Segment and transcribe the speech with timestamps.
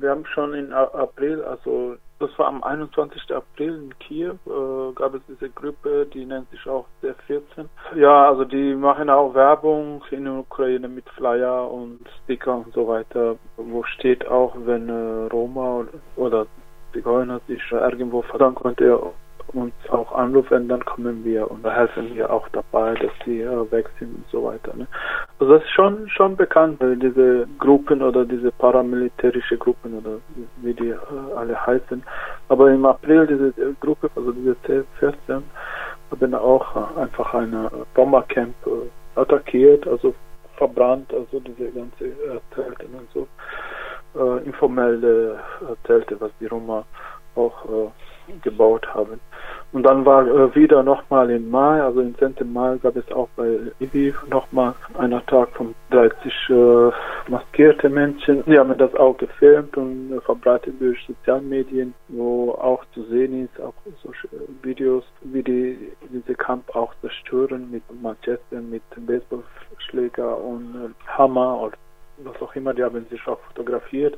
[0.00, 3.34] wir haben schon im April, also das war am 21.
[3.34, 7.68] April in Kiew, äh, gab es diese Gruppe, die nennt sich auch der 14.
[7.96, 12.86] Ja, also die machen auch Werbung in der Ukraine mit Flyer und Sticker und so
[12.86, 15.86] weiter, wo steht auch, wenn äh, Roma
[16.16, 16.46] oder
[16.92, 19.00] Zigeuner sich irgendwo verdammt konnte,
[19.54, 23.90] uns auch anrufen, dann kommen wir und helfen wir auch dabei, dass sie äh, weg
[23.98, 24.76] sind und so weiter.
[24.76, 24.86] Ne?
[25.40, 30.18] Das ist schon schon bekannt, diese Gruppen oder diese paramilitärische Gruppen oder
[30.58, 30.96] wie die äh,
[31.34, 32.02] alle heißen.
[32.50, 35.40] Aber im April diese äh, Gruppe, also diese C14,
[36.10, 38.54] haben auch äh, einfach eine Bombercamp
[39.14, 40.14] attackiert, also
[40.58, 42.12] verbrannt, also diese ganze
[42.54, 43.26] Zelte und so
[44.44, 45.38] informelle
[45.86, 46.84] Zelte, was die Roma
[47.36, 47.92] auch
[48.42, 49.20] gebaut haben.
[49.72, 52.34] Und dann war äh, wieder nochmal im Mai, also im 10.
[52.52, 56.90] Mai gab es auch bei Lviv nochmal einen Tag von 30 äh,
[57.30, 58.42] maskierte Menschen.
[58.46, 63.60] Die haben das auch gefilmt und äh, verbreitet durch Sozialmedien, wo auch zu sehen ist,
[63.60, 64.28] auch solche
[64.62, 65.78] Videos, wie die
[66.12, 71.76] diese Camp auch zerstören mit Manchesten, mit Baseballschläger und äh, Hammer oder
[72.24, 74.16] was auch immer, die haben sich auch fotografiert.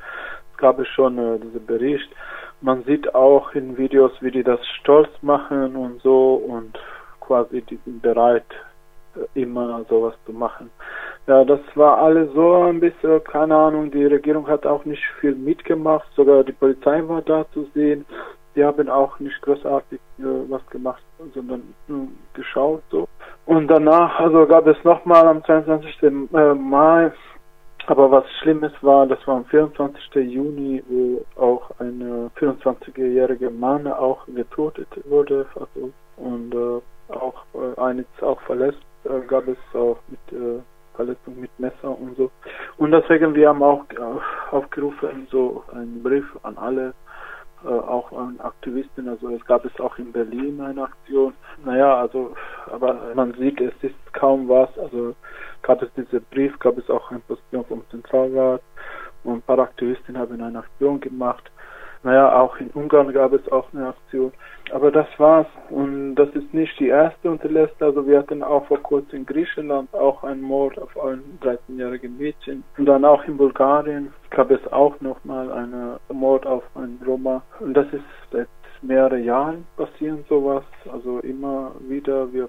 [0.53, 2.09] Es gab schon äh, diesen Bericht.
[2.63, 6.79] Man sieht auch in Videos, wie die das stolz machen und so und
[7.21, 8.47] quasi die sind bereit,
[9.17, 10.71] äh, immer sowas zu machen.
[11.27, 15.35] Ja, das war alles so ein bisschen, keine Ahnung, die Regierung hat auch nicht viel
[15.35, 18.05] mitgemacht, sogar die Polizei war da zu sehen.
[18.55, 21.03] Die haben auch nicht großartig äh, was gemacht,
[21.35, 23.09] sondern nur geschaut so.
[23.47, 26.03] Und danach, also gab es nochmal am 22.
[26.03, 27.11] Äh, Mai
[27.86, 30.14] aber was Schlimmes war, das war am 24.
[30.14, 38.06] Juni, wo auch ein 24-jähriger Mann auch getötet wurde also, und äh, auch äh, eines
[38.20, 40.60] auch verletzt äh, gab es auch mit äh,
[40.94, 42.30] Verletzung mit Messer und so.
[42.77, 46.94] Und deswegen wir haben auch äh, aufgerufen, so einen Brief an alle
[47.65, 49.09] äh, auch an Aktivisten.
[49.09, 51.35] Also es gab es auch in Berlin eine Aktion.
[51.65, 52.35] Naja, also
[52.67, 54.69] aber man sieht, es ist kaum was.
[54.78, 55.15] Also
[55.62, 58.62] gab es diesen Brief, gab es auch eine Position vom Zentralrat
[59.25, 61.51] und ein paar Aktivisten haben eine Aktion gemacht.
[62.05, 64.33] Naja, auch in Ungarn gab es auch eine Aktion.
[64.73, 65.47] Aber das war's.
[65.71, 67.85] Und das ist nicht die erste und die letzte.
[67.85, 72.65] Also wir hatten auch vor kurzem in Griechenland auch einen Mord auf ein 13-jähriges Mädchen.
[72.77, 77.43] Und dann auch in Bulgarien gab es auch nochmal einen Mord auf einen Roma.
[77.61, 78.49] Und das ist seit
[78.83, 80.65] mehreren Jahren passieren sowas.
[80.91, 82.49] Also immer wieder, wir,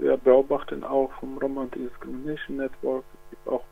[0.00, 3.04] wir beobachten auch vom Roma Anti-Discrimination Network.
[3.46, 3.64] Auch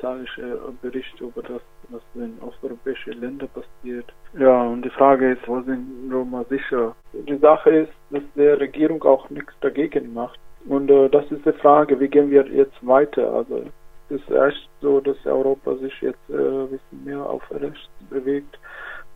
[0.00, 4.12] zahlreiche Berichte über das, was in osteuropäischen Ländern passiert.
[4.38, 6.94] Ja, und die Frage ist, wo sind Roma sicher?
[7.12, 10.38] Die Sache ist, dass die Regierung auch nichts dagegen macht.
[10.68, 13.32] Und äh, das ist die Frage, wie gehen wir jetzt weiter?
[13.32, 13.62] Also
[14.10, 18.58] es ist echt so, dass Europa sich jetzt äh, ein bisschen mehr auf rechts bewegt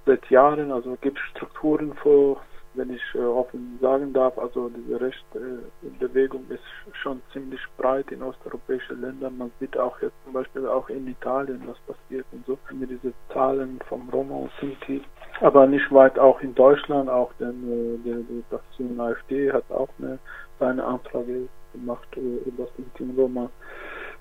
[0.06, 0.70] seit Jahren.
[0.70, 2.36] Also es gibt Strukturen für
[2.74, 8.22] wenn ich äh, offen sagen darf, also diese Rechtsbewegung äh, ist schon ziemlich breit in
[8.22, 9.38] osteuropäischen Ländern.
[9.38, 12.58] Man sieht auch jetzt zum Beispiel auch in Italien, was passiert und so.
[12.72, 15.02] Mit diese Zahlen vom Roma und Sinti.
[15.40, 19.88] Aber nicht weit auch in Deutschland, auch denn äh, die, die Fraktion AfD hat auch
[19.98, 20.18] eine,
[20.58, 23.50] seine Anfrage gemacht äh, über Sinti und Roma.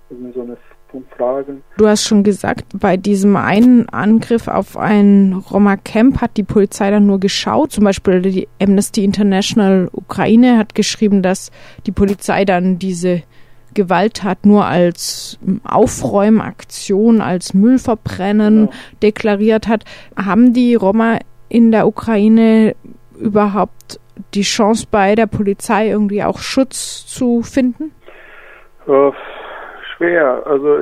[0.10, 0.58] So eine
[1.16, 1.64] Fragen.
[1.78, 7.06] Du hast schon gesagt, bei diesem einen Angriff auf ein Roma-Camp hat die Polizei dann
[7.06, 7.72] nur geschaut.
[7.72, 11.52] Zum Beispiel die Amnesty International Ukraine hat geschrieben, dass
[11.86, 13.22] die Polizei dann diese
[13.76, 18.72] Gewalttat nur als Aufräumaktion, als Müllverbrennen genau.
[19.04, 19.86] deklariert hat.
[20.18, 22.76] Haben die Roma in der Ukraine
[23.20, 24.00] überhaupt
[24.34, 27.92] die Chance bei der Polizei irgendwie auch Schutz zu finden?
[28.88, 29.12] Äh,
[30.00, 30.46] schwer.
[30.48, 30.80] Also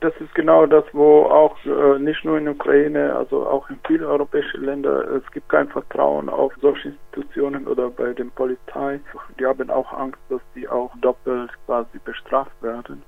[0.00, 3.78] das ist genau das, wo auch äh, nicht nur in der Ukraine, also auch in
[3.86, 9.00] vielen europäischen Ländern, es gibt kein Vertrauen auf solche Institutionen oder bei der Polizei.
[9.38, 13.02] Die haben auch Angst, dass die auch doppelt quasi bestraft werden.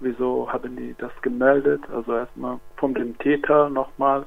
[0.00, 1.82] Wieso haben die das gemeldet?
[1.92, 4.24] Also erstmal von dem Täter nochmal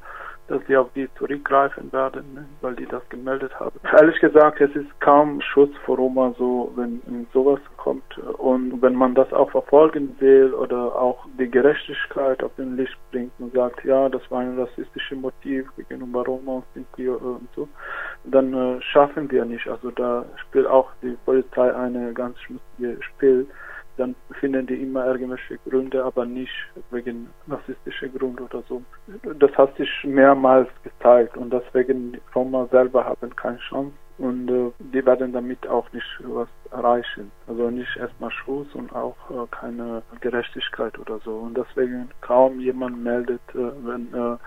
[0.52, 3.80] dass sie auf die zurückgreifen werden, ne, weil die das gemeldet haben.
[3.98, 7.02] Ehrlich gesagt, es ist kaum Schutz vor Roma so, wenn
[7.34, 8.18] sowas kommt.
[8.38, 13.32] Und wenn man das auch verfolgen will oder auch die Gerechtigkeit auf den Licht bringt
[13.40, 17.70] und sagt, ja, das war ein rassistisches Motiv gegenüber Roma und so,
[18.26, 19.68] dann äh, schaffen wir nicht.
[19.70, 23.48] Also da spielt auch die Polizei eine ganz schmutzige Spiel
[23.98, 26.54] dann finden die immer irgendwelche Gründe, aber nicht
[26.92, 28.82] wegen rassistischer Gründe oder so.
[29.40, 34.72] Das hat sich mehrmals gezeigt und deswegen die Roma selber haben keine Chance und äh,
[34.80, 37.32] die werden damit auch nicht was erreichen.
[37.48, 41.38] Also nicht erstmal Schutz und auch äh, keine Gerechtigkeit oder so.
[41.38, 44.38] Und deswegen kaum jemand meldet, äh, wenn äh,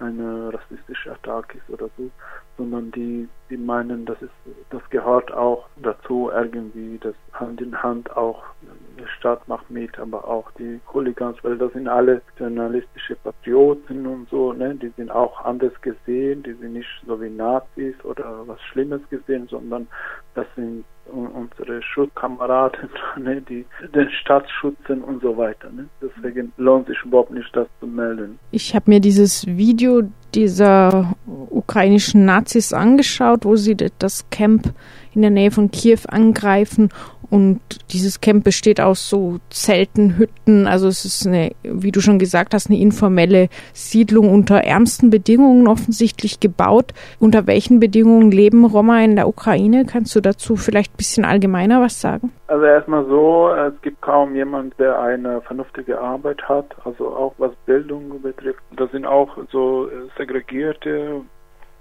[0.00, 2.10] eine rassistische Attacke ist oder so,
[2.56, 4.32] sondern die, die meinen, das ist,
[4.70, 8.42] das gehört auch dazu irgendwie, das Hand in Hand auch
[9.00, 14.28] die Stadt macht mit, aber auch die Hooligans, weil das sind alle journalistische Patrioten und
[14.30, 18.60] so, ne, die sind auch anders gesehen, die sind nicht so wie Nazis oder was
[18.70, 19.86] Schlimmes gesehen, sondern
[20.34, 23.64] das sind unsere Schutzkameraden, ne, die
[23.94, 25.70] den Staat schützen und so weiter.
[25.70, 25.88] Ne.
[26.00, 28.38] Deswegen lohnt sich überhaupt nicht, das zu melden.
[28.50, 30.02] Ich habe mir dieses Video
[30.34, 34.72] dieser ukrainischen Nazis angeschaut, wo sie das Camp
[35.12, 36.90] in der Nähe von Kiew angreifen
[37.30, 37.60] und
[37.92, 40.66] dieses Camp besteht aus so Zelten, Hütten.
[40.66, 45.68] Also es ist eine, wie du schon gesagt hast, eine informelle Siedlung unter ärmsten Bedingungen
[45.68, 46.92] offensichtlich gebaut.
[47.20, 49.86] Unter welchen Bedingungen leben Roma in der Ukraine?
[49.86, 52.32] Kannst du dazu vielleicht ein bisschen allgemeiner was sagen?
[52.48, 57.52] Also erstmal so, es gibt kaum jemand, der eine vernünftige Arbeit hat, also auch was
[57.64, 58.60] Bildung betrifft.
[58.76, 59.88] Das sind auch so
[60.18, 61.20] segregierte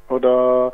[0.10, 0.74] oder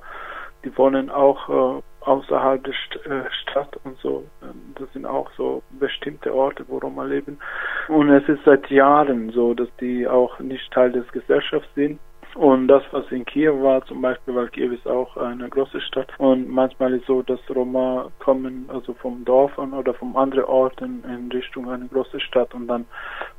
[0.65, 4.25] die wohnen auch äh, außerhalb der St äh, Stadt und so.
[4.41, 7.39] Ähm, das sind auch so bestimmte Orte, wo Roma leben.
[7.87, 11.99] Und es ist seit Jahren so, dass die auch nicht Teil des Gesellschafts sind.
[12.35, 16.09] Und das, was in Kiew war, zum Beispiel, weil Kiew ist auch eine große Stadt.
[16.17, 21.01] Und manchmal ist so, dass Roma kommen, also vom Dorf an oder von anderen Orten
[21.05, 22.85] in Richtung eine große Stadt und dann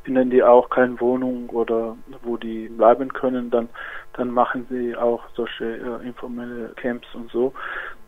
[0.05, 3.51] finden die auch keine Wohnung oder wo die bleiben können.
[3.51, 3.69] Dann,
[4.15, 7.53] dann machen sie auch solche äh, informelle Camps und so,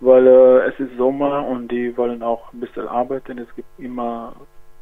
[0.00, 3.36] weil äh, es ist Sommer und die wollen auch ein bisschen arbeiten.
[3.36, 4.32] Es gibt immer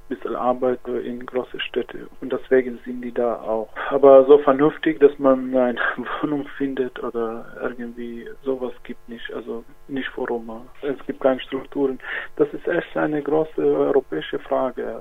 [0.09, 3.69] bisschen Arbeit in große Städte und deswegen sind die da auch.
[3.91, 5.79] Aber so vernünftig, dass man eine
[6.23, 10.63] Wohnung findet oder irgendwie sowas gibt nicht, also nicht vor Roma.
[10.83, 11.99] Es gibt keine Strukturen.
[12.37, 15.01] Das ist echt eine große europäische Frage.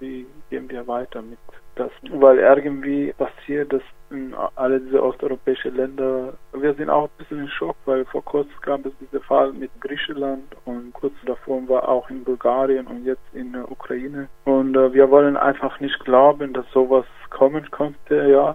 [0.00, 1.38] Wie gehen wir weiter mit
[1.76, 1.90] das?
[2.10, 7.48] Weil irgendwie passiert, dass in alle diese osteuropäischen Länder, wir sind auch ein bisschen in
[7.48, 12.10] Schock, weil vor kurzem gab es diesen Fall mit Griechenland und kurz davor war auch
[12.10, 14.28] in Bulgarien und jetzt in der Ukraine.
[14.44, 18.54] Und äh, wir wollen einfach nicht glauben, dass sowas kommen konnte, ja,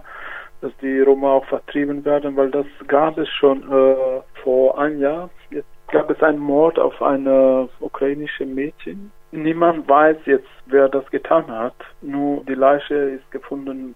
[0.60, 5.30] dass die Roma auch vertrieben werden, weil das gab es schon äh, vor einem Jahr.
[5.50, 9.10] Jetzt gab es einen Mord auf eine ukrainische Mädchen.
[9.30, 11.74] Niemand weiß jetzt, wer das getan hat.
[12.00, 13.94] Nur die Leiche ist gefunden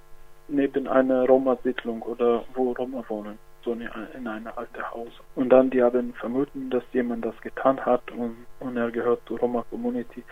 [0.49, 5.09] neben einer Roma-Siedlung oder wo Roma wohnen, so in einem alten Haus.
[5.35, 9.39] Und dann die haben vermuten, dass jemand das getan hat und, und er gehört zur
[9.39, 10.23] Roma-Community.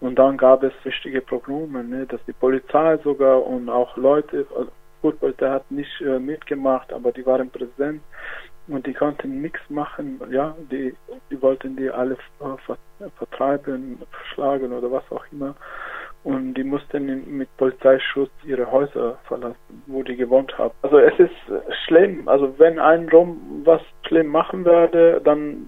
[0.00, 4.70] Und dann gab es richtige Probleme, ne, dass die Polizei sogar und auch Leute, also
[5.00, 8.02] gut, der hat nicht äh, mitgemacht, aber die waren präsent
[8.70, 10.20] und die konnten nichts machen.
[10.30, 10.94] Ja, die,
[11.30, 15.54] die wollten die alle äh, vertreiben, verschlagen oder was auch immer
[16.22, 20.74] und die mussten mit Polizeischutz ihre Häuser verlassen, wo die gewohnt haben.
[20.82, 21.30] Also es ist
[21.86, 22.28] schlimm.
[22.28, 25.66] Also wenn ein Rom was schlimm machen werde, dann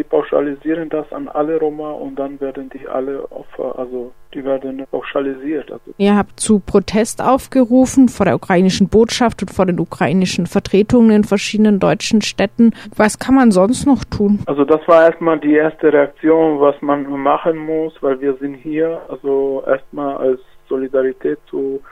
[0.00, 4.82] die pauschalisieren das an alle Roma und dann werden die alle Opfer, also die werden
[4.90, 5.70] pauschalisiert.
[5.70, 11.10] Also Ihr habt zu Protest aufgerufen vor der ukrainischen Botschaft und vor den ukrainischen Vertretungen
[11.10, 12.72] in verschiedenen deutschen Städten.
[12.96, 14.38] Was kann man sonst noch tun?
[14.46, 19.02] Also das war erstmal die erste Reaktion, was man machen muss, weil wir sind hier,
[19.10, 21.82] also erstmal als Solidarität zu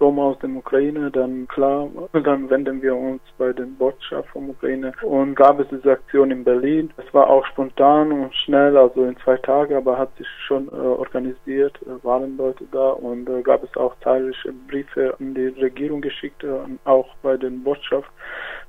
[0.00, 4.92] Roma aus der Ukraine, dann klar, dann wenden wir uns bei den Botschaft von Ukraine
[5.02, 6.90] und gab es diese Aktion in Berlin.
[6.96, 10.72] Es war auch spontan und schnell, also in zwei Tagen, aber hat sich schon äh,
[10.72, 16.00] organisiert, äh, waren Leute da und äh, gab es auch zahlreiche Briefe an die Regierung
[16.00, 16.48] geschickt, äh,
[16.84, 18.10] auch bei den Botschaft,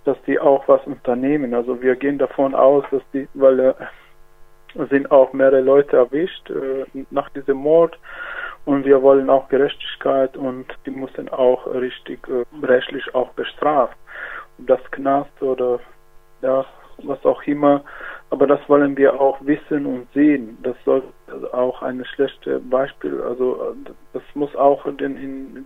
[0.06, 1.54] dass die auch was unternehmen.
[1.54, 3.74] Also wir gehen davon aus, dass die, weil äh,
[4.90, 7.98] sind auch mehrere Leute erwischt äh, nach diesem Mord
[8.70, 13.98] und wir wollen auch Gerechtigkeit und die müssen auch richtig äh, rechtlich auch bestraft.
[14.60, 15.80] Das Knast oder
[16.44, 16.64] ja,
[17.02, 17.84] was auch immer.
[18.30, 20.60] Aber das wollen wir auch wissen und sehen.
[20.62, 21.02] Das soll
[21.52, 23.76] auch ein schlechtes Beispiel, also
[24.14, 25.66] das muss auch in, in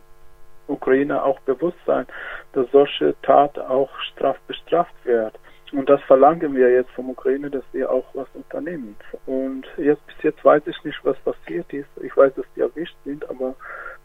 [0.68, 2.06] Ukraine auch bewusst sein,
[2.54, 5.38] dass solche Tat auch straf bestraft wird.
[5.74, 8.96] Und das verlangen wir jetzt vom Ukraine, dass wir auch was unternehmen.
[9.26, 11.90] Und jetzt bis jetzt weiß ich nicht, was passiert ist.
[12.02, 13.56] Ich weiß, dass die erwischt sind, aber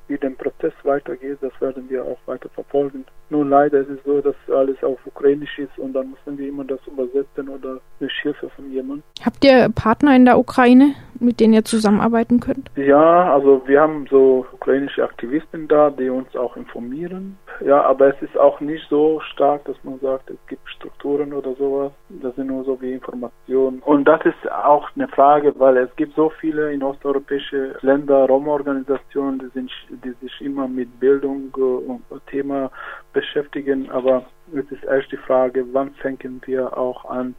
[0.06, 3.04] wie der Prozess weitergeht, das werden wir auch weiter verfolgen.
[3.30, 6.64] Nur leider ist es so, dass alles auf Ukrainisch ist und dann müssen wir immer
[6.64, 7.77] das übersetzen oder
[8.22, 9.02] Hilfe von jemandem.
[9.24, 12.70] Habt ihr Partner in der Ukraine, mit denen ihr zusammenarbeiten könnt?
[12.76, 17.38] Ja, also wir haben so ukrainische Aktivisten da, die uns auch informieren.
[17.64, 21.54] Ja, aber es ist auch nicht so stark, dass man sagt, es gibt Strukturen oder
[21.54, 21.92] sowas.
[22.08, 23.80] Das sind nur so wie Informationen.
[23.80, 29.40] Und das ist auch eine Frage, weil es gibt so viele in osteuropäische Länder Roma-Organisationen,
[29.40, 29.70] die, sind,
[30.04, 32.70] die sich immer mit Bildung und Thema
[33.12, 34.24] beschäftigen, aber
[34.54, 37.34] es ist erst die Frage, wann fängen wir auch an,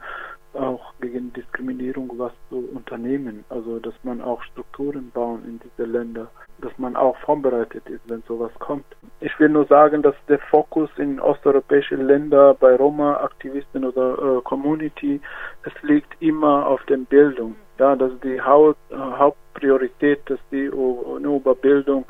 [0.54, 3.44] auch gegen Diskriminierung was zu unternehmen.
[3.50, 6.30] Also, dass man auch Strukturen bauen in diese Länder,
[6.62, 8.86] dass man auch vorbereitet ist, wenn sowas kommt.
[9.22, 15.22] Ich will nur sagen, dass der Fokus in osteuropäischen Ländern bei Roma-Aktivisten oder äh, Community,
[15.64, 17.56] es liegt immer auf der Bildung.
[17.78, 22.06] Ja, ist die Haupt, äh, Hauptpriorität, dass die nur über Bildung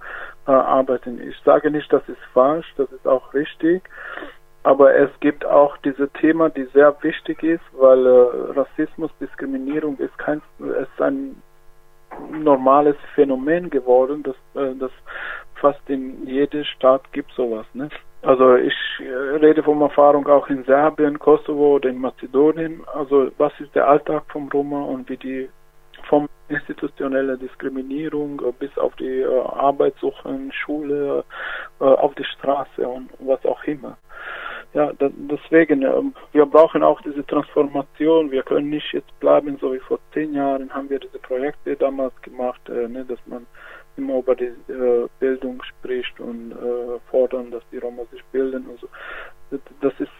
[0.48, 1.22] äh, arbeiten.
[1.22, 3.84] Ich sage nicht, das ist falsch, das ist auch richtig.
[4.64, 10.18] Aber es gibt auch diese Thema, die sehr wichtig ist, weil äh, Rassismus, Diskriminierung ist
[10.18, 11.42] kein, ist ein
[12.32, 14.92] normales Phänomen geworden, das, äh, das
[15.56, 17.66] fast in jeder Stadt gibt sowas.
[17.74, 17.90] Ne?
[18.22, 22.82] Also ich äh, rede von Erfahrung auch in Serbien, Kosovo oder in Mazedonien.
[22.94, 25.50] Also was ist der Alltag vom Roma und wie die
[26.10, 31.24] vom institutionelle Diskriminierung bis auf die äh, Arbeitssuchen, Schule,
[31.80, 33.98] äh, auf die Straße und was auch immer
[34.74, 38.30] ja, deswegen, ähm, wir brauchen auch diese Transformation.
[38.30, 42.14] Wir können nicht jetzt bleiben, so wie vor zehn Jahren haben wir diese Projekte damals
[42.22, 43.48] gemacht, äh, ne, dass man
[43.98, 48.80] immer über die äh, Bildung spricht und äh, fordern, dass die Roma sich bilden und
[48.80, 48.88] so.
[49.82, 50.12] Das ist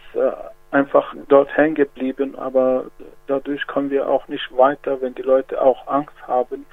[0.72, 2.86] einfach dort hängen geblieben, aber
[3.28, 6.66] dadurch kommen wir auch nicht weiter, wenn die Leute auch Angst haben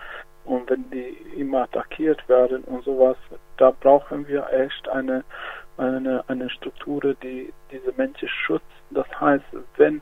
[0.43, 3.17] und wenn die immer attackiert werden und sowas.
[3.57, 5.23] Da brauchen wir echt eine
[5.77, 8.65] eine, eine Struktur, die diese Menschen schützt.
[8.91, 9.45] Das heißt,
[9.77, 10.01] wenn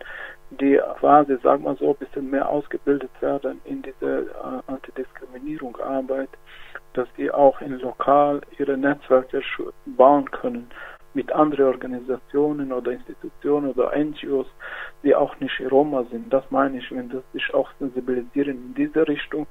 [0.51, 6.29] die quasi, sagen wir so, ein bisschen mehr ausgebildet werden in diese äh, Antidiskriminierung Arbeit,
[6.93, 9.41] dass die auch in lokal ihre Netzwerke
[9.85, 10.69] bauen können
[11.15, 14.47] mit anderen Organisationen oder Institutionen oder NGOs,
[15.03, 16.31] die auch nicht Roma sind.
[16.31, 19.47] Das meine ich, wenn das sich auch sensibilisieren in diese Richtung,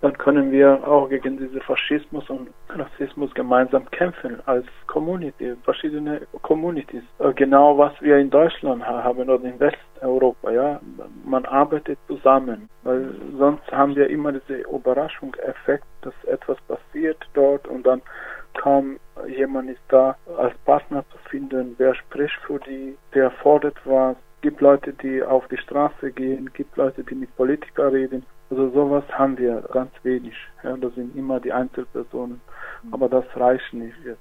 [0.00, 7.02] dann können wir auch gegen diesen Faschismus und Rassismus gemeinsam kämpfen als Community, verschiedene Communities.
[7.18, 10.80] Äh, genau was wir in Deutschland haben oder in Westeuropa, ja.
[11.24, 17.86] Man arbeitet zusammen, weil sonst haben wir immer diese Überraschungseffekt, dass etwas passiert dort und
[17.86, 18.02] dann
[18.54, 24.16] kaum jemand ist da als Partner zu finden, wer spricht für die, wer fordert was.
[24.40, 28.24] Gibt Leute, die auf die Straße gehen, gibt Leute, die mit Politikern reden.
[28.50, 30.34] Also sowas haben wir ganz wenig.
[30.62, 32.40] Ja, das sind immer die Einzelpersonen.
[32.92, 34.20] Aber das reicht nicht jetzt.